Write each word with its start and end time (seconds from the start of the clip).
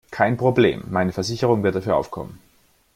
Kein 0.09 0.35
Problem, 0.35 0.81
meine 0.89 1.11
Versicherung 1.11 1.61
wird 1.61 1.75
dafür 1.75 1.95
aufkommen. 1.95 2.39